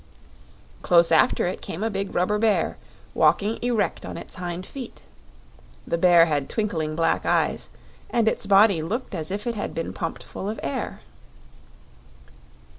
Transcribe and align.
Close 0.81 1.11
after 1.11 1.45
it 1.45 1.61
came 1.61 1.83
a 1.83 1.89
big 1.91 2.15
rubber 2.15 2.39
bear, 2.39 2.75
walking 3.13 3.59
erect 3.61 4.03
on 4.03 4.17
its 4.17 4.33
hind 4.37 4.65
feet. 4.65 5.03
The 5.85 5.95
bear 5.99 6.25
had 6.25 6.49
twinkling 6.49 6.95
black 6.95 7.23
eyes, 7.23 7.69
and 8.09 8.27
its 8.27 8.47
body 8.47 8.81
looked 8.81 9.13
as 9.13 9.29
if 9.29 9.45
it 9.45 9.53
had 9.53 9.75
been 9.75 9.93
pumped 9.93 10.23
full 10.23 10.49
of 10.49 10.59
air. 10.63 11.01